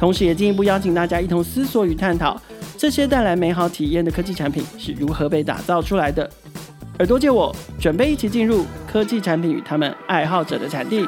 [0.00, 2.40] 同时，也进一步邀请大家一同思索与探讨，
[2.78, 6.28] 这些带来美好体验的科技产品是如何被打造出来的。
[7.00, 11.06] 耳朵借我，准备一起进入科技产品与他们爱好者的产地。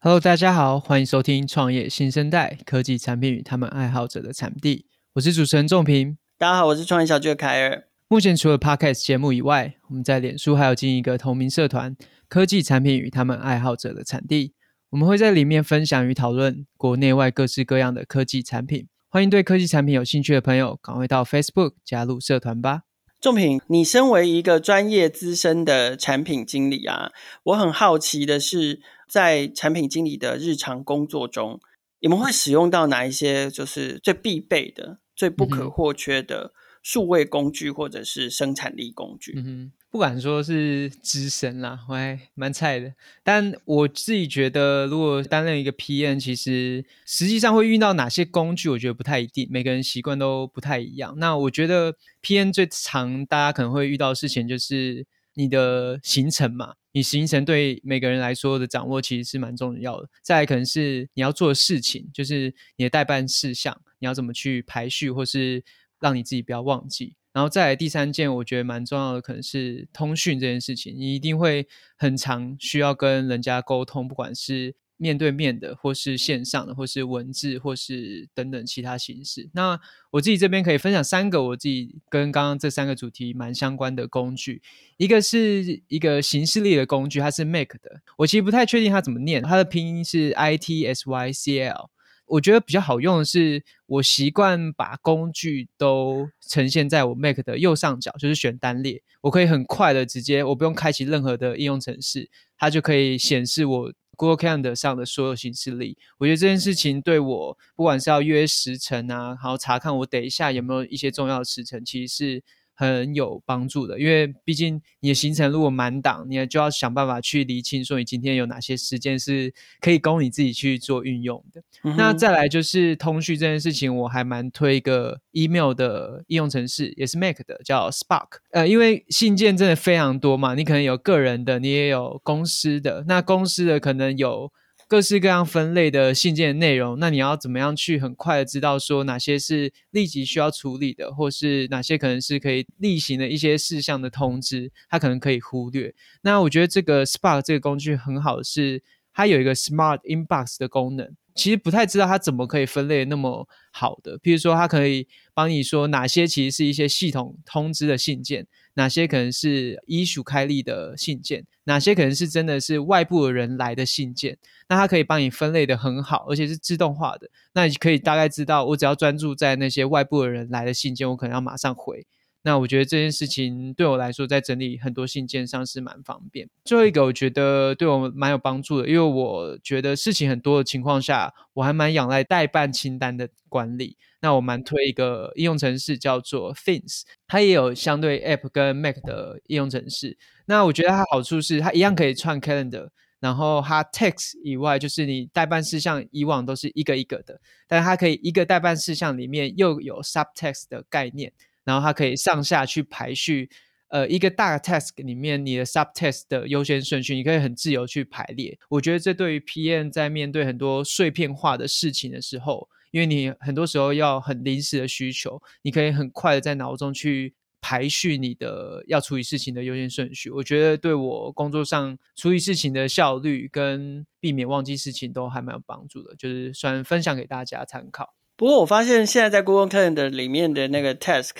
[0.00, 4.84] Hello，大家好，欢迎收听创业新生代科技产品与他们爱好者的产地。
[5.14, 6.18] 我是主持人仲平。
[6.36, 7.84] 大家好，我是创业小聚的凯尔。
[8.08, 11.96] 目前除了 Podcast 节目以外，我们在脸书还有经营一个同名社团——
[12.28, 14.52] 科技产品与他们爱好者的产地。
[14.90, 18.88] 我们会在里面分享与讨论国内外各式各样的科技产品。
[19.10, 22.84] 欢迎对科技产品有兴趣的朋友，赶快到 Facebook 加入社团吧。
[23.20, 31.60] 仲平，你身为一个专业资深的产品经理啊，我很好奇的是，在产品经理的日常工作中，
[32.00, 39.34] 你们会使用到哪一些就是最必备的、最不可或缺的数位工具或者是生产力工具？
[39.36, 42.92] 嗯哼，不敢说是资深啦，我还蛮菜的。
[43.22, 51.14] 但我自己觉得，如果担任一个 PM，其实实际上会遇到哪些工具，我觉得不太一定，每个人习惯都不太一样。
[51.18, 55.06] 那我觉得 PM 最常大家可能会遇到的事情就是。
[55.34, 60.08] 你的行程嘛，你行程对每个人来说的掌握其实是蛮重要的。
[60.20, 65.62] 再来可能是你要做的事情，就是你的待办事项，你要怎么去排序，或是
[66.00, 67.14] 让你自己不要忘记。
[67.38, 74.74] 然后再来第三件，我觉得蛮重要的，可能是通讯这件事情，你一定会很常需要跟人家沟通，不管是。
[75.00, 79.48] 面对面的，或是线上的，或是文字，或是等等其他形式。
[79.52, 79.78] 那
[80.10, 84.60] 我自己这边可以分享三个我自己跟刚刚这三个主题蛮相关的工具。
[84.96, 88.00] 一个是一个形式力的工具，它是 Make 的。
[88.16, 91.90] 我其实不太确定它怎么念，它的拼音是 I T S Y C L。
[92.28, 99.02] 我觉得比较好用的是，我习惯把工具都呈现在我 Make 的右上角，就是选单列。
[99.22, 103.92] 我可以很快的直接，我不用开启任何的应用程式，它就可以显示我。
[104.18, 112.42] Google Calendar 上的所有行事历，我觉得这件事情对我，不管是要约时程啊，然后查看我等一下有没有一些重要的时程，其实是。
[112.80, 121.60] 很有帮助的，因为毕竟你的行程如果满档，你就要想办法去厘清，说你今天有哪些时间是可以供你自己去做运用的。
[121.82, 128.38] 嗯、那再来就是通讯这件事情，我还蛮推一个 email 的应用程式，也是 Mac 的，叫 Spark。
[128.52, 134.52] 呃，因为信件真的非常多嘛，你可能有个人的，你也有公司的，那公司的可能有。
[134.88, 145.94] 各式各样分类的信件内容，那你要怎么样去很快的知道说哪些是立即需要处理的，或是哪些可能是可以例行的一些事项的通知，它可能可以忽略。
[146.22, 148.82] 那我觉得这个 Spark 这个工具很好的是，
[149.12, 151.14] 它有一个 Smart Inbox 的功能。
[151.38, 164.36] 其实不太知道它怎么可以分类那么好的，譬如说它可以帮你说哪些其实是一些系统通知的信件，哪些可能是医署开立的信件，哪些可能是真的是外部的人来的信件，
[164.68, 172.04] 那它可以帮你分类得很好，而且是自动化的，那你可以大概知道，我只要专注在那些外部的人来的信件，我可能要马上回。
[172.42, 176.48] 那我觉得这件事情对我来说，在整理很多信件上是蛮方便。
[176.64, 183.96] 最后一个，我觉得对我蛮有帮助的，因为我觉得事情很多的情况下，我还蛮仰赖待办清单的管理。
[184.20, 190.18] 那我蛮推一个应用程式叫做 Things，它也有相对 App 跟 Mac 的应用程式。
[190.46, 192.88] 那我觉得它好处是，它一样可以串 Calendar，
[193.20, 201.32] 然后它 Text 以外，就是你待办事项以往都是一个一个的，但它可以一个待办事项里面又有 Subtext 的概念。
[201.68, 203.50] 然后它可以上下去排序，
[203.88, 208.58] 呃，一个大 task 里面你的 subtask 的优先顺序，你可以很自由去排列。
[208.70, 220.30] 我觉得这对于 PM 在面对很多碎片化的事情的时候，因为你很多时候要很临时的需求，你可以很快的在脑中去排序你的要处理事情的优先顺序。
[220.30, 228.17] 我觉得对我工作上处理事情的效率跟避免忘记事情都还蛮有帮助的，就是算分享给大家参考。
[228.38, 231.32] 不过我发现现在在 Google Calendar 里面的那个 Task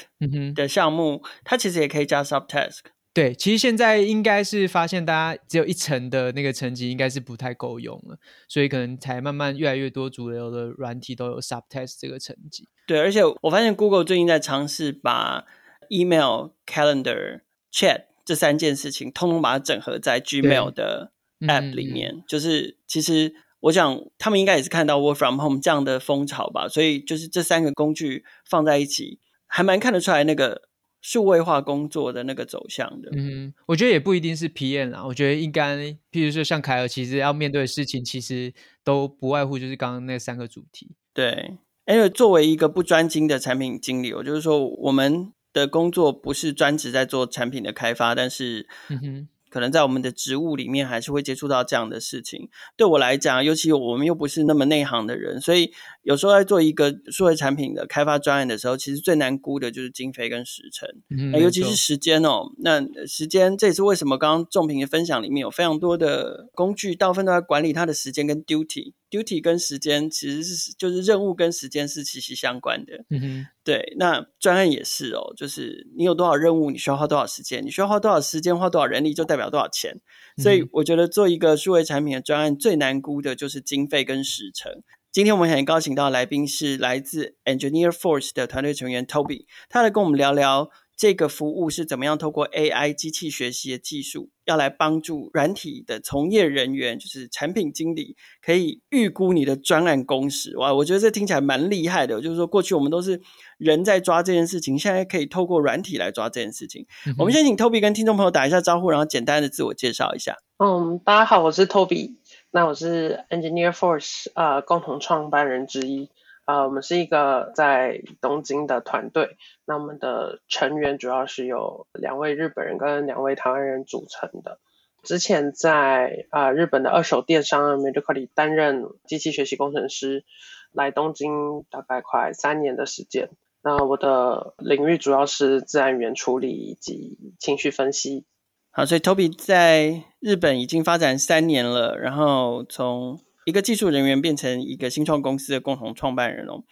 [0.56, 2.80] 的项目，嗯、它其实也可以加 Subtask。
[3.14, 8.18] 对，其实现在应该是发现大家只有一层的那个层级应该是不太够用了，
[8.48, 12.66] 所以可能才慢慢越来越多主流的软体都有 Subtask 这个层级。
[12.88, 15.44] 对，而且我发现 Google 最近在尝试把
[15.90, 17.42] Email、Calendar、
[17.72, 21.12] Chat 这三件事情，通通把它整合在 Gmail 的
[21.42, 23.36] App 里面，嗯、就是其实。
[23.60, 30.68] 我想他们应该也是看到 work from home 这样的风潮吧，所以就是这三个工具放在一起，还蛮看得出来那个
[31.00, 33.10] 数位化工作的那个走向的。
[33.16, 35.76] 嗯，我觉得也不一定是 PM 啦，我觉得应该，
[36.12, 40.94] 譬如说像凯尔，其实要面对的事情，其实都不外乎就是刚刚那三个主题。
[41.12, 41.56] 对，
[41.86, 49.28] 因为作为一个不专精的产品经理，我就是说我们的工作不是专职在做产品的开发，但是，嗯哼。
[49.50, 52.48] 可能在我们的职务里面，还是会接触到这样的事情。
[52.76, 55.72] 对我来讲，尤其我们又不是那么内行的人，所以
[56.02, 62.52] 有时候在做一个数位产品的开发专案的时候，其实最难估的就是经费跟时程，嗯，尤其是时间哦。
[62.58, 68.92] 那时间，这也是为什么刚刚仲平的分享里面有非常多的工具，大部分都在管理他的时间跟 duty。
[69.10, 73.04] Duty 跟时间其实是就是任务跟时间是息息相关的。
[73.10, 80.00] 嗯哼，对，那专案也是哦，就是你有多少任务，你需要花多少时间，你需要花多少时间，花多少人力，就代表多少钱。
[80.36, 84.82] 所以我觉得做一个数位产品的专案最难估的就是经费跟时程。
[85.10, 90.70] 今天我们很高兴到来宾是来自 Engineer Force 的团队成员 Toby，他来跟我们聊聊。
[90.98, 100.58] 这个服务是怎么样透过 AI 机器学习的技术，要来帮助软体的从业人员，就是产品经理，可以预估你的专案工时。
[100.58, 102.20] 哇，我觉得这听起来蛮厉害的。
[102.20, 103.20] 就是说，过去我们都是
[103.58, 106.84] 人在抓这件事情，现在可以透过软体来抓这件事情。
[107.06, 110.36] 嗯、我们先请 Toby 跟听众朋友打一下招呼，然后简单的自我介绍一下。
[110.58, 112.16] 嗯，大家好，我是 Toby，
[112.50, 116.08] 那我是 Engineer Force 呃共同创办人之一。
[116.48, 119.36] 啊、我们是一个在东京的团队。
[119.66, 124.58] 那我们的成员主要是由两位日本人跟两位台湾人组成的。
[125.02, 130.24] 之前在啊、日本的二手电商 Mercari 担任机器学习工程师，
[130.72, 133.28] 来东京大概快三年的时间。
[133.62, 138.24] 那我的领域主要是自然语言处理以及情绪分析。
[138.70, 146.64] 好，所以 Toby 在日本已经发展三年了，然后从一个技术人员变成一个新创公司的共同创办人哦，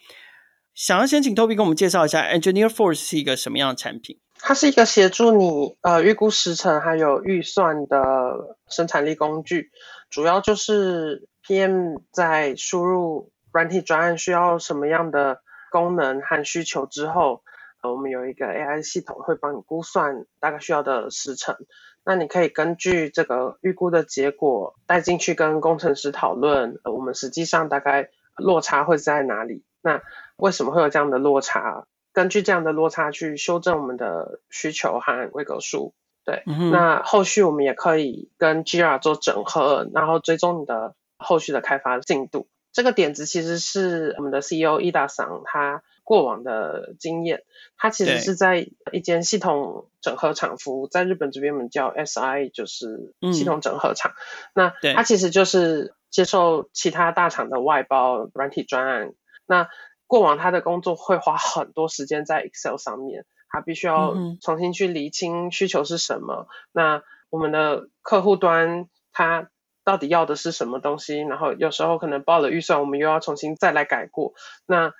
[0.75, 4.19] 想要先请 Toby 跟我们介绍一下 Engineer Force 是一个什么样的产品？
[4.39, 9.71] 它是一个协助你呃预估时程还有预算的生产力工具，
[10.11, 15.39] 主要就是 PM 在输入软体专案需要什么样的
[15.71, 17.41] 功能和需求之后，
[17.87, 21.55] 呃，我们有一个 AI 系统会帮你估算大概需要的时程。
[22.03, 29.63] 那你可以根据这个预估的结果带进去跟工程师讨论，呃，我们实际上大概落差会在哪里？
[29.81, 30.01] 那
[30.37, 31.85] 为什么会有这样的落差？
[32.13, 35.93] 根据这样的落差去修正我们的需求和规格数。
[36.25, 42.47] 对，嗯，那后续我们也可以跟 Jira 做整合，然后追踪你的后续的开发进度。
[42.73, 47.43] 这个点子其实是我们的 CEO 伊达桑他过往的经验，
[47.75, 54.13] 他其实是在一间系统整合厂服务，在日本这边我们叫 SI，就是系统整合厂。
[54.53, 59.11] 嗯、那他其实就是接受其他大厂的外包软体专案。
[59.45, 59.67] 那
[60.05, 66.47] 过往他的工作会花很多时间在 Excel 上面，他必须要重新去厘清需求是什么。
[66.47, 69.49] 嗯、那我们的客户端他
[69.83, 71.19] 到底要的是什么东西？
[71.19, 74.33] 然后有时候可能报了预算，我们又要重新再来改过。
[74.65, 74.93] 那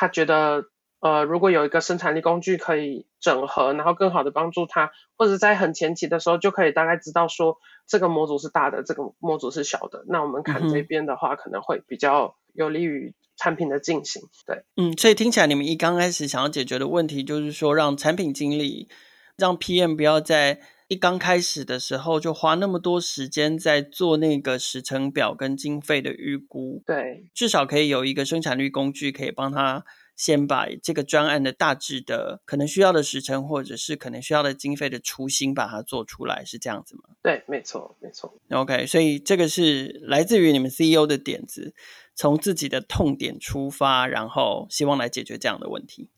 [0.00, 0.66] 他觉得，
[1.00, 7.58] 呃，如果有一个生产力工具可以整合，然后更好的帮助他，或者在很前期的时候就可以大概知道说，
[7.88, 14.22] 这个模组是大的，这个模组是小的，那我们看这边的话，可能会比较有利于产品的进行。
[14.46, 18.88] 对，嗯，所以听起来你们一刚开始想要解决的问题，就是说让产品经理，
[19.36, 29.84] 让 PM 不要在一刚开始的时候就花那么多时间在做那个时程表跟经费的预估，对，至少可以有一个生产率工具可以帮他
[30.16, 37.02] 先把这个专案的大致的可能需要的时程或者是可能需要的经费的雏形把它做出来，是这样子吗？
[37.22, 38.34] 对，没错，没错。
[38.48, 41.74] OK，所以这个是来自于你们 CEO 的点子，
[42.14, 46.08] 从自己的痛点出发，然后希望来解决这样的问题。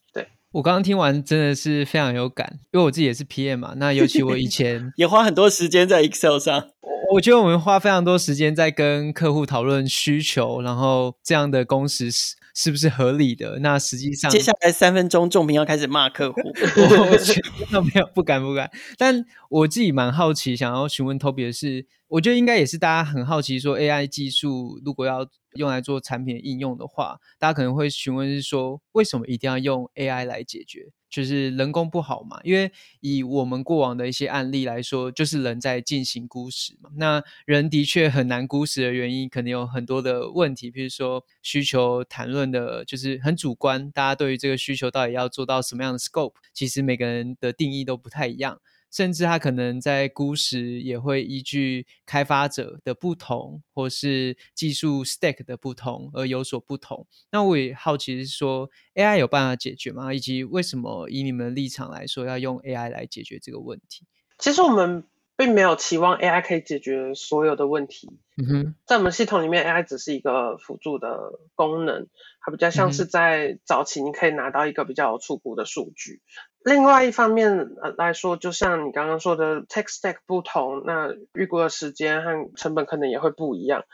[0.52, 3.74] 我刚刚听完真的是非常有感，因为我自己也是 PM 嘛。
[3.76, 6.70] 那尤其我以前 也花很多时间在 Excel 上。
[7.12, 13.58] 我觉得我们花非常多时间在跟客户讨论需求，然后这样的工时是是不是合理的？
[13.60, 16.40] 那实际上接下来三分钟，仲平要开始骂客户。
[16.42, 17.40] 我觉
[17.70, 18.70] 得没有，不敢不敢。
[18.98, 30.90] 但我自己蛮好奇，想要询问 Toby 的是，我觉得应该也是大家很好奇，说 AI 技术如果要用来做产品应用的话，大家可能会询问是说，为什么一定要用 AI 来解决？
[31.08, 32.40] 就是人工不好嘛？
[32.42, 36.90] 因为以我们过往的一些案例来说，就是人在进行估时嘛。
[36.96, 48.60] 那人的确很难估时的原因，可能有很多的问题，比如说需求谈论的，就是很主观，大家对于这个需求到底要做到什么样的 scope，其实每个人的定义都不太一样。
[48.90, 57.06] 甚至它可能在估时也会依据开发者的不同，或是技术 stack 的不同而有所不同。
[57.30, 60.12] 那我也好奇是说，AI 有办法解决吗？
[60.12, 64.06] 以及为什么以你们的立场来说，要用 AI 来解决这个问题？
[64.38, 65.04] 其实我们
[65.40, 68.10] 并没有期望 AI 可以解决所有的问题。
[68.36, 72.08] 嗯哼，在我们系统里面，AI 只是一个辅助的功能，
[72.42, 76.20] 它比较像是在早期你可以拿到一个比较有初步的数据。
[76.62, 83.84] 另外一方面来说，就像你刚刚说的，tech stack 不同，那预估的时间和成本可能也会不一样。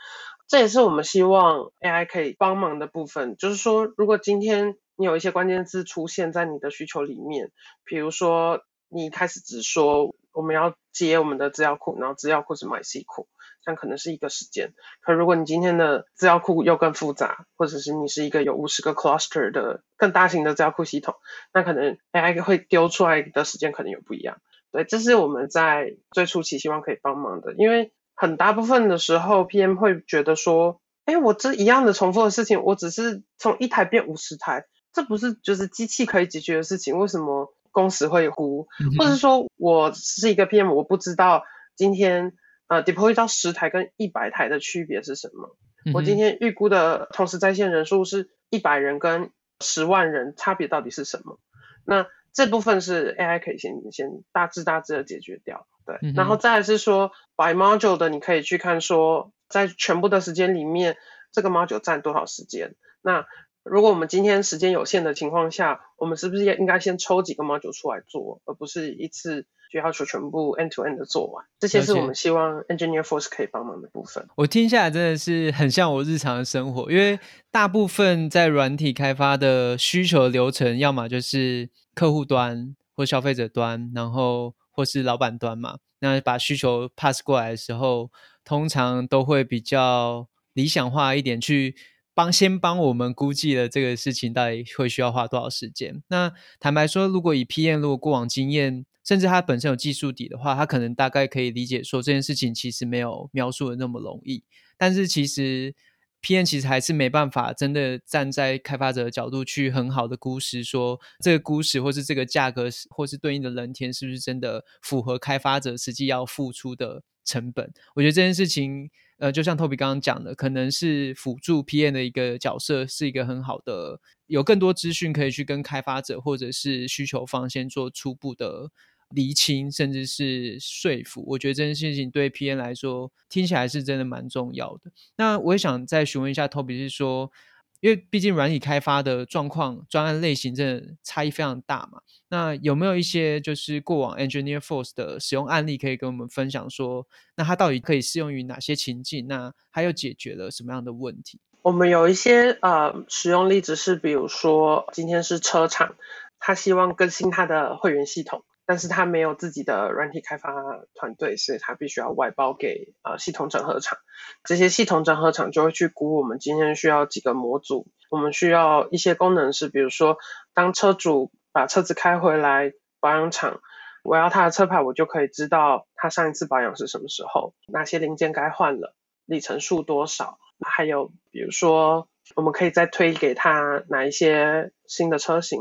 [0.49, 3.37] 这也是我们希望 AI 可以帮忙的部分。
[3.37, 7.51] 就是说，如果今天你有一些关键字出现在你的需求里面，
[7.85, 13.27] 比如说你一开始只说我们要接我们的资料库，然后资料库是 MySQL。
[13.65, 21.15] 但可能是一个时间，可如果你今天的资料库又更复杂，或者是你是一个有五十个 cluster 的更大型的资料库系统，
[21.53, 24.37] 那可能 AI 会丢出来的时间可能有不一样。
[24.71, 38.67] 对，这是我们在最初期希望可以帮忙的，因为很大部分的时候 PM 会觉得说，哎，我这一样的重复的事情，我只是从一台变五十台，这不是就是机器可以解决的事情，为什么工时会呼？
[38.97, 41.43] 或者说我是一个 PM，我不知道
[41.75, 42.33] 今天。
[42.69, 45.55] 呃，deploy 到十台跟一百台的区别是什么？
[45.85, 49.31] 嗯、我今天预估的同时在线人数是一百人跟
[49.61, 51.39] 十万人，差别到底是什么？
[51.85, 55.97] 那这部分是 AI 可以先先大致大致的解决掉，对。
[56.01, 60.97] 嗯、然后再来是说 by module 的，你可以去看说，在全部的时间里面，
[61.31, 62.75] 这个 module 占多少时间？
[63.01, 63.25] 那
[63.69, 69.45] 如果我们今天时间有限的情况下，我们是不是应该先抽几个 module 出来做，而不是一次？
[69.69, 74.25] 就要求全部 end to end 的做完，这些是我们希望 Engineer Force 可以帮忙的部分。
[74.37, 77.19] 我听下来真的是很像我日常的生活，因为
[77.51, 85.79] 大部分在软体开发的需求流程，要么就是客户端或消费者端，然后或是老板端嘛。
[85.99, 88.09] 那把需求 pass 过来的时候，
[88.45, 91.75] 通常都会比较理想化一点，去
[92.17, 96.01] 帮先帮我们估计了这个事情到底会需要花多少时间。
[96.07, 104.43] 那坦白说，如果以 PM 如果过往经验，甚至他本身有技术底的话，他可能大概可以理解说这件事情其实没有描述的那么容易。
[104.79, 105.75] 但是其实
[106.23, 117.71] PM 其实还是没办法真的站在开发者的角度去很好的估时，说这个估值或是这个价格或是对应的人天是不是真的符合开发者实际要付出的成本。
[117.93, 128.71] 我觉得这件事情，呃，就像 Toby 刚刚讲的，可能是辅助 PM 的一个角色，是一个很好的，有更多资讯可以去跟开发者或者是需求方先做初步的。
[129.11, 134.91] 厘清甚至是说服，我觉得这件事情对 PM 来说听起来是真的蛮重要的。
[135.15, 137.31] 那我也想再询问一下 Toby，是说，
[137.79, 142.01] 因为毕竟软体开发的状况、专案类型真的差异非常大嘛。
[142.29, 147.07] 那有没有一些就是过往 Engineer Force 的使用案例可以跟我们分享说？
[147.35, 149.27] 那它到底可以适用于哪些情境？
[149.27, 151.39] 那它又解决了什么样的问题？
[151.61, 155.95] 我们有一些呃使用例子是，比如说今天是车厂，
[156.39, 158.43] 他希望更新他的会员系统。
[158.67, 160.51] 但是他没有自己的软体开发
[160.93, 163.97] 团队，所以他必须要外包给呃系统整合厂。
[164.43, 170.17] 这些系统整合厂就会去估我们今天需要几个模组，我们需要一些功能是，比如说
[170.53, 173.61] 当车主把车子开回来保养厂，
[174.03, 178.93] 我要他的车牌，我就可以知道他上一次保养是什么时候，哪些零件该换了，
[179.25, 185.57] 里程数多少，还有比如说我们可以再推给他哪一些新的车型。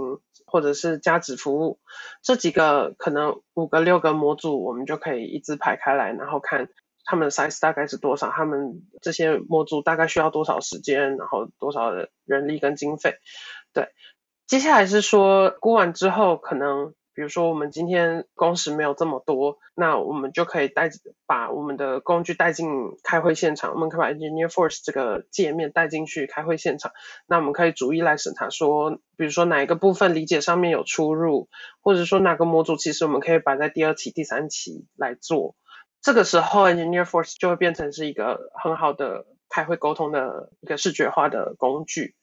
[0.56, 1.78] 或者是加值服务，
[2.22, 6.70] 这几个可能五个六个模组，我们就可以一字排开来，然后看
[7.04, 11.90] 他们 size 大概是多少，他们这些模组大概需要多少时间，然后多少
[12.24, 13.16] 人力跟经费。
[13.74, 13.90] 对，
[14.46, 16.94] 接下来是说估完之后可能。
[17.16, 20.90] 比如说，我们今天工时没有这么多，那我们就可以带
[21.26, 22.68] 把我们的工具带进
[23.02, 26.92] 开会现场，我们可以把 Engineer Force 这个界面带进去开会现场。
[27.26, 31.48] 那我们可以逐一来审查说，说比如说哪一个部分理解上面有出入，
[31.80, 35.56] 或者说哪个模组其实我们可以摆在第二期、第三期来做。
[36.02, 42.14] 这个时候，Engineer Force 就会变成是一个很好的开会沟通的一个视觉化的工具，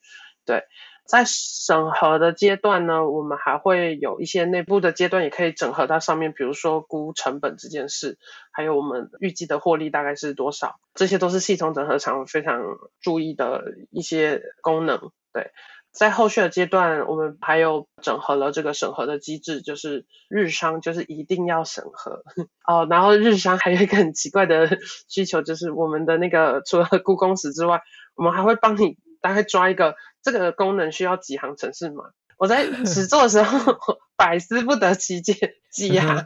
[0.44, 0.64] 对。
[1.06, 8.16] 在审核的阶段呢，我们还会有一些内部的阶段，也可以整合到上面，比如说估成本这件事，
[8.50, 12.62] 还有我们预计的获利大概是多少，这些都是系统整合常非常
[13.02, 15.10] 注意的一些功能。
[15.34, 15.50] 对，
[15.92, 22.22] 在后续的阶段，我们还有整合了这个审核的机制，就是日商就是一定要审核
[22.66, 27.82] 哦，然后日商还有一个很奇怪的需求，就是我们的那个除了估工时之外，
[28.14, 29.96] 我们还会帮你大概抓一个。
[30.24, 32.06] 这个功能需要几行程式码，
[32.38, 33.78] 我在实做的时候
[34.16, 36.24] 百思不得其解几行，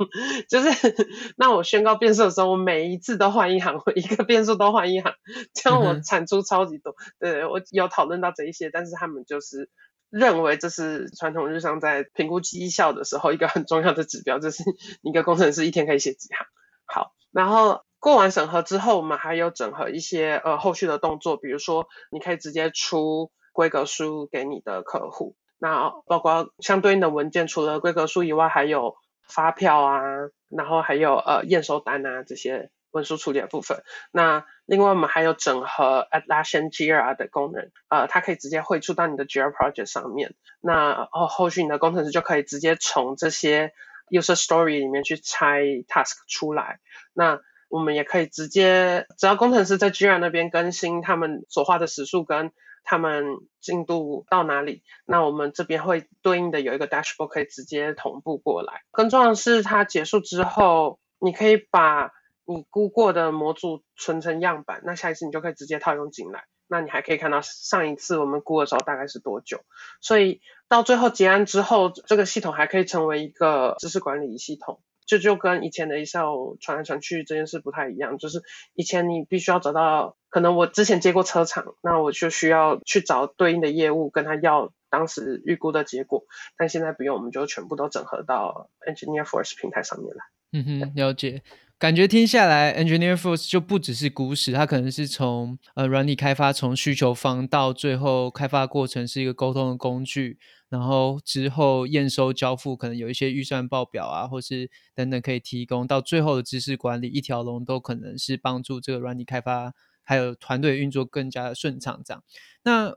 [0.49, 0.71] 就是
[1.37, 5.12] 那我宣告变数的时候，我每一次都换一行，我一个变数都换一行，
[5.52, 6.95] 这样我产出超级多。
[7.19, 9.69] 对，我有讨论到这一些，但是他们就是
[10.11, 14.62] 认为这是传统日商在评估绩效的时候一个很重要的指标，就是
[15.02, 16.47] 一个工程师一天可以写几行。
[16.87, 25.35] 好，然后过完审核之后，我们还有整合一些呃后续的动作，比如说你可以直接出规格书给你的客户。
[25.59, 28.95] 那包括相对应的文件，除了规格书以外，还有
[29.27, 30.00] 发票啊，
[30.49, 33.83] 然后还有呃验收单啊这些文书处理的部分。
[34.12, 40.37] 那另外我们还有整合 Atlassian Jira 的功能，呃，它可以直接汇出到你的 Jira project 上面。
[40.61, 43.73] 那后后续你的工程师就可以直接从这些
[44.09, 46.79] user story 里面去拆 task 出来。
[47.12, 52.53] 那我们也可以直接，只要工程师在 Jira 那边更新他们所画的时数跟
[52.90, 54.83] 他们进度到哪里？
[55.04, 58.80] 那我们这边会对应的有一个 dashboard 可以直接同步过来。
[58.90, 62.12] 更重要的是，它结束之后，你可以把
[62.47, 66.45] 你估过的模组存成样板，那下一次你就可以直接套用进来。
[66.66, 69.61] 那你还可以看到上一次我们估的时候大概是多久。
[70.00, 74.80] 所以到最后结案之后，这个系统还可以成为一个知识管理系统。
[75.09, 78.43] 就，就跟以前的 Excel 传来传去这件事不太一样，就是
[78.75, 86.25] 以前你必须要找到，可能我之前接过车厂，那我就需要去找对应的业务跟他要当时预估的结果，
[86.57, 90.25] 但现在不用，我们就全部都整合到 Engineer Force 平台上面来。
[90.53, 91.43] 嗯哼，了解。
[91.78, 112.25] 感觉听下来，Engineer Force 就不只是故事，它可能是从呃软体开发，从需求方到最后开发过程是一个沟通的工具，然后之后验收交付可能有一些预算报表啊，或是等等可以提供，到最后的知识管理一条龙都可能是帮助这个软体开发还有团队运作更加的顺畅这样。
[112.64, 112.92] 那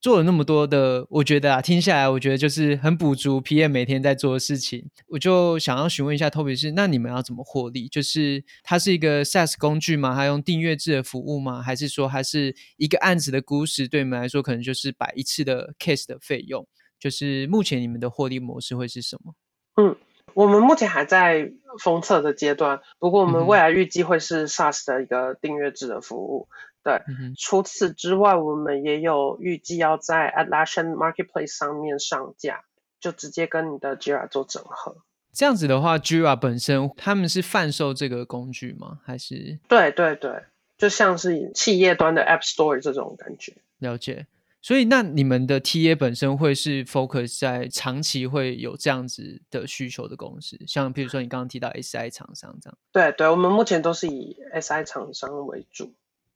[0.00, 4.88] 做了那么多的，我觉得啊，听下来我觉得就是很补足 PM 每天在做的事情。
[5.08, 7.88] 我就想要询问一下 Toby 是，那你们要怎么获利？
[7.88, 10.14] 就是它是一个 SaaS 工具吗？
[10.14, 11.60] 它用订阅制的服务吗？
[11.60, 13.88] 还是说它是一个案子的估值？
[13.88, 16.66] 对你们来说，可能就是摆一次的 case 的费用。
[17.00, 19.34] 就是目前你们的获利模式会是什么？
[19.76, 19.96] 嗯，
[20.34, 21.50] 我们目前还在
[21.82, 26.48] 封测的阶段，不过我们未来预计会是 SaaS 的一个订阅制的服务。
[26.50, 32.62] 嗯对，嗯、除此之外，我们也有预计要在 Atlassian Marketplace 上面上架，
[33.00, 34.98] 就直接跟你的 Jira 做整合。
[35.32, 39.00] 这样子的话，Jira 本身他们是贩售这个工具吗？
[39.04, 39.58] 还是？
[39.68, 40.44] 对对对，
[40.78, 43.52] 就像是企业端的 App Store 这种感觉。
[43.78, 44.28] 了解。
[44.62, 52.78] 所以，那你们的 TA 本身会是 focus 在长期会有这样子的需求的公司，像比如说你刚刚提到 SI 厂商这样。
[52.92, 55.92] 对对，我们目前都是以 SI 厂商为主。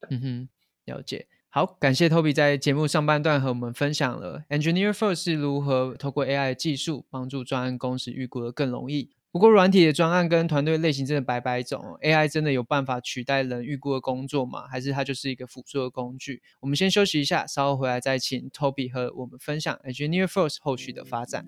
[0.09, 0.49] 嗯哼，
[0.87, 1.27] 了解。
[1.51, 9.11] 好，感谢 Toby 在节目上半段和我们分享了 Engineer First 是如何透过 AI 技术帮助专案工时预估的更容易。
[9.33, 14.67] 不过，软体的专案跟团队类型真的百百种，AI 真的有办法取代人预估的工作吗？
[14.67, 16.43] 还是它就是一个辅助的工具？
[16.61, 21.47] 我们先休息一下，稍后回来再请 Toby 和我们分享 Engineer First 后续的发展。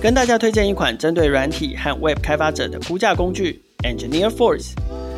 [0.00, 4.70] 跟大家推荐一款针对软体和 Web 开发者的估价工具 Engineer Force。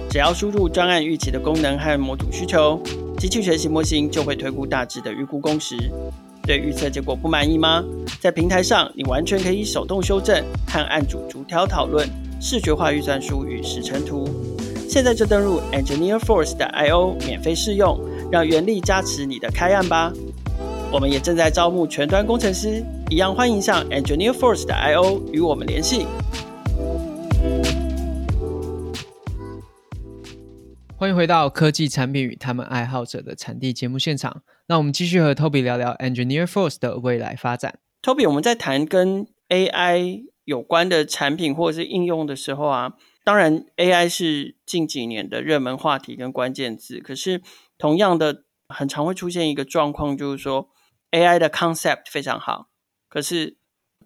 [0.08, 2.80] 只要输入专案预期的功能和模组需求，
[3.18, 5.76] 机器学习模型就会推估大致的预估工时。
[6.44, 7.84] 对预测结果不满意吗？
[8.20, 12.08] 在平台上，你完全可以手动修正，和案主逐条讨论，
[12.40, 14.26] 视觉化预算书与时程图。
[14.88, 18.00] 现在就登入 Engineer Force 的 IO 免费试用，
[18.32, 20.10] 让原力加持你的开案吧。
[20.92, 26.04] 我们也正在招募全端工程师，一样欢迎上 Engineer Force 的 I/O 与我们联系。
[30.96, 34.42] 欢迎回到科技产品与他们爱好者的产地节目现场。
[34.66, 37.78] 那我们继续和 Toby 聊聊 Engineer Force 的未来发展。
[38.02, 47.40] Toby，我们在谈跟 AI 有关的产品或者是应用的时候啊，当然 AI 是近几年的热门话题跟关键字，可是
[47.78, 50.68] 同样的，很常会出现一个状况，就是说。
[51.10, 52.68] AI 的 concept 非常好，
[53.08, 53.56] 可是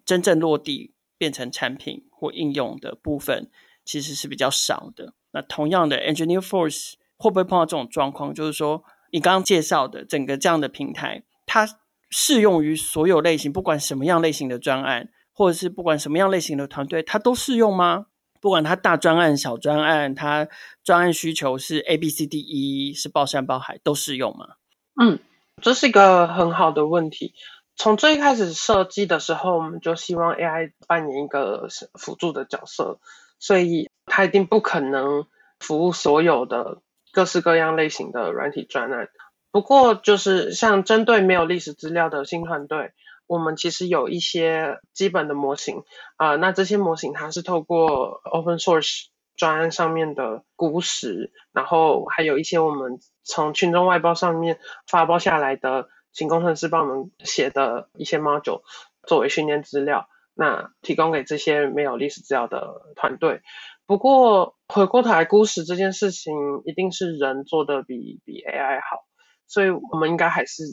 [0.03, 3.49] 真正落地变成产品或应用的部分
[3.83, 5.13] 其实是比较少的。
[5.31, 8.33] 那同样的，Engineer Force 会不会碰到这种状况？
[8.33, 11.67] 就是说，你刚刚介绍的整个这样的平台，它
[12.09, 18.07] 适用于所有类型，不管什么样类型的专案，或者是不管什么样类型的团队，它都适用吗？
[18.41, 20.47] 不管它大专案、小专案，它
[20.83, 24.55] 专案需求是 A、B、C、D、E，是包山包海，都适用吗？
[25.01, 25.19] 嗯。
[25.61, 27.33] 这是一个很好的问题。
[27.77, 32.99] 从最开始设计的时候，我们就希望 AI 扮演一个辅助的角色，
[33.39, 35.27] 所以它一定不可能
[35.59, 39.09] 服务所有的各式各样类型的软体专案。
[39.51, 42.93] 不过，就是像针对没有历史资料的新团队，
[43.27, 45.83] 我们其实有一些基本的模型
[46.17, 58.61] 啊、那这些模型它是透过 open source 专案上面的估时，然后还有一些我们从群众外包上面发包下来的，请工程师帮我们写的一些 module
[59.03, 63.41] 作为训练资料，那提供给这些没有历史资料的团队。
[63.85, 66.33] 不过回过头来估时这件事情，
[66.65, 69.05] 一定是人做的比比 AI 好。
[69.47, 70.63] 所以我们应该还是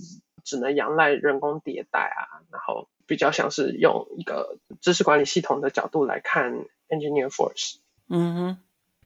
[0.44, 6.54] 只能仰赖人工迭代啊，然后比较像是用一个知识管理系统的角度来看
[6.88, 7.81] Engineer Force。
[8.12, 8.58] 嗯哼。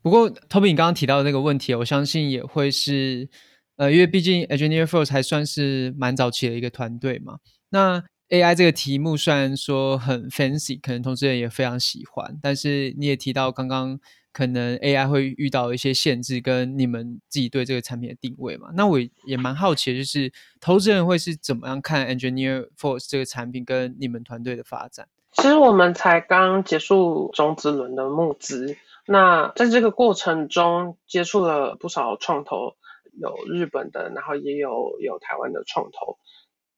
[0.03, 3.29] 不过 Toby，你刚刚提到的那个问题，我相信也会是，
[3.77, 7.39] 呃，因为毕竟 Engineer Force 还算是蛮早期的一个团队嘛。
[7.71, 13.99] 那 AI 这个题目虽然说很 fancy，可能投资人也非常喜欢，但是你也提到刚刚。
[14.33, 18.69] 可能 AI 会遇到一些限制，跟你们自己对这个产品的定位嘛？
[18.75, 25.09] 那我也蛮好奇的，就是投资人会是怎么样看 Engineer Force 这个产品跟你们团队的发展？
[25.33, 32.77] 其实我们才刚结束种子轮的募资，那在这个过程中接触了不少创投，
[33.13, 36.19] 有日本的，然后也有有台湾的创投。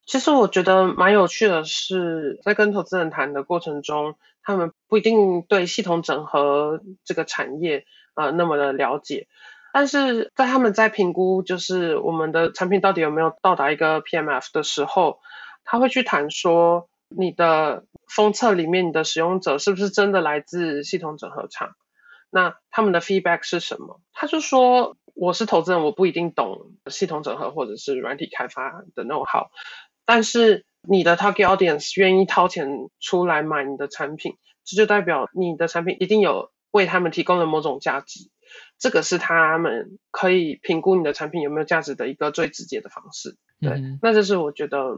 [0.07, 9.27] 其实我觉得蛮有趣的是，在跟投资人谈的过程中，他们不一定对系统整合这个产业呃那么的了解，
[9.73, 15.21] 但是在他们在评估就是我们的产品到底有没有到达一个 PMF 的时候，
[15.64, 21.75] 他会去谈说你的封测里面你的使用者是不是真的来自系统整合厂？
[22.31, 24.01] 那他们的 feedback 是什么？
[24.12, 29.49] 他就说我是投资人，我不一定懂系统整合或者是软体开发的 know-how。
[30.05, 38.31] 但是你的 target audience 愿意掏钱出来买你的产品，这就代表你的产品一定有为他们提供了某种价值。
[38.79, 43.37] 这个是他们可以评估你的产品有没有价值的一个最直接的方式。
[43.61, 44.95] 对，嗯、那这是我觉得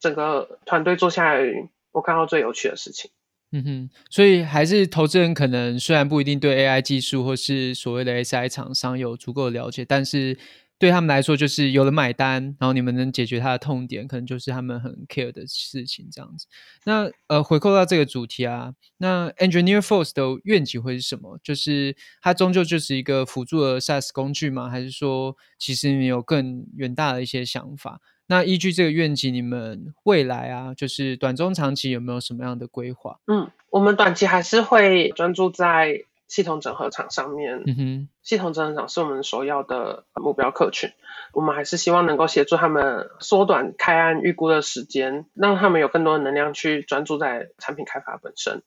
[0.00, 3.10] 整个团队做下来我看到最有趣的事情。
[3.52, 10.36] 嗯哼，所以还是投资人可能虽然不一定对 AI 技术或是所谓的 SI 厂商有足够的了解，但是。
[10.78, 16.48] 对他们来说，就是有了买单，然后你们能解决他的痛点，可能就是他们很 care 的事情，这样子。
[16.84, 21.38] 那呃，回扣到这个主题啊，那 Engineer Force 的愿景会是什么？
[21.44, 24.68] 就是它终究就是一个辅助的 SaaS 工具吗？
[24.68, 28.00] 还是说，其实你有更远大的一些想法？
[28.26, 33.18] 那依据这个愿景，你们未来啊，就是短中长期有没有什么样的规划？
[33.26, 36.04] 嗯，我们短期还是会专注在。
[36.32, 40.88] 系统整合厂上面，嗯哼，系统整合厂是我们首要的目标客群。
[41.34, 48.62] 我们还是希望能够协助他们缩短开案预估的时间，让他们有更多的能量去专注在产品开发本身。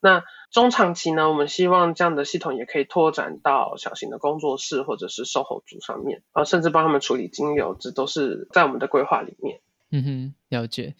[0.00, 9.60] 那中长期呢，我们希望这样的系统也可以拓展到小型的工作室或者是售后组上面，啊，甚至帮他们处理金流，这都是在我们的规划里面。
[9.90, 10.94] 嗯哼，了解。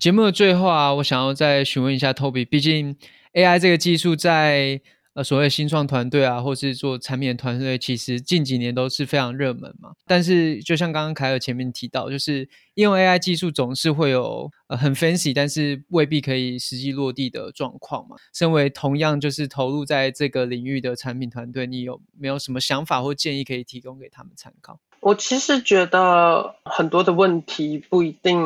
[0.00, 2.96] 节目的最后啊，我想要再询问一下 Toby，毕竟
[3.34, 4.80] AI 这个技术在
[5.20, 9.92] 呃，所谓新创团队啊，或是做产品的团队，其实近几年都是非常热门嘛。
[10.06, 18.16] 但是，就像刚刚凯尔前面提到，就是应用 AI 技术总是会有呃很 fancy，但是未必可以实际落地的状况嘛。
[18.32, 24.80] 身为同样就是投入在这个领域的产品团队，你有没有什么想法或建议可以提供给他们参考？
[25.00, 28.40] 我其实觉得很多的问题不一定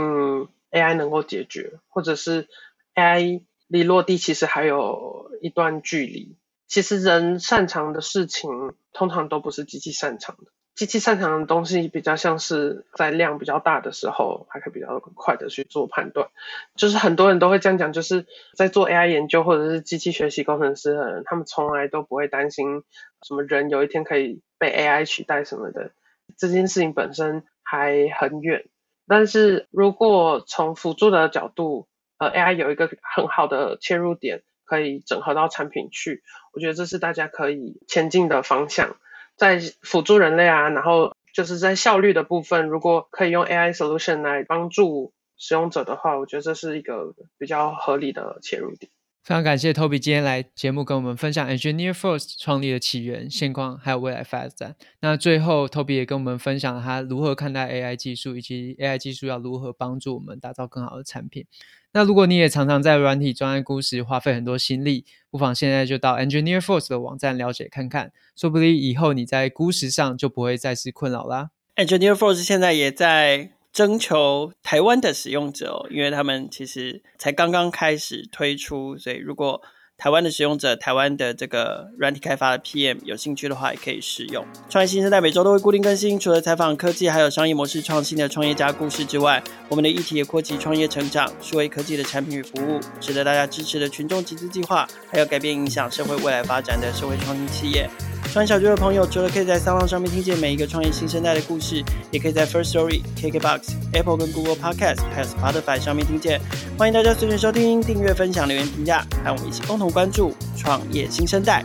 [0.72, 2.48] AI 能够解决，或者是
[2.96, 6.34] AI 离落地其实还有一段距离。
[6.74, 10.50] 其实人擅长的事情，通常都不是机器擅长的。
[10.74, 16.30] 机器擅长的东西，比较像是在量比较大的时候，还可以比较快的去做判断。
[16.74, 22.82] 就是很多人都会这样讲，就是在做 AI 研究或者是机器学习工程师的人，他们从来都不会担心
[23.22, 25.92] 什么人有一天可以被 AI 取代什么的。
[26.36, 28.64] 这件事情本身还很远。
[29.06, 31.86] 但是如果从辅助的角度，
[32.18, 34.42] 呃，AI 有一个很好的切入点。
[34.64, 36.22] 可以整合到产品去，
[36.52, 38.96] 我觉得这是大家可以前进的方向，
[39.36, 48.90] 在辅助人类啊，然后就是在效率的部分，如果可以用 AI solution 来帮助使用者的话，我觉得这是一个比较合理的切入点。
[49.24, 54.76] 非常感谢 Toby 今天来节目跟我们分享 Engineer Force 创立的起源、现况还有未来发展。
[55.00, 61.46] 那最后 Toby 也跟我们分享了他如何看待 AI 技术，以及 AI 技术要如何帮助我们打造更好的产品。
[61.94, 71.48] 那如果你也常常在软体专案估时花费很多心力，不妨现在就到 Engineer Force 的网站了解看看，说不定以后你在估时上就不会再是困扰啦。
[71.76, 73.53] Engineer Force 现在也在。
[73.74, 79.60] 征求台湾的使用者，因为他们其实才刚刚开始推出，所以如果
[79.98, 84.46] 台湾的使用者、台湾的这个软体开发的 PM 有兴趣的话，也可以使用。
[84.70, 97.90] 创业新生代每周都会固定更新，除了采访科技还有商业模式创新的创业家故事之外，我们的议题也扩及创业成长、数位科技的产品与服务，值得大家支持的群众集资计划，还有改变影响社会未来发展的社会创新企业。
[98.34, 103.60] 创业小聚的朋友，除了可以在三浪上面听见每一个创业新生代的故事，也可以在 First Story、KKBox、
[103.92, 106.40] Apple 跟 Google Podcast 还有 Spotify 上面听见。
[106.76, 111.64] 欢迎大家随时收听、订阅、分享、留言、评价，和我们一起共同关注创业新生代。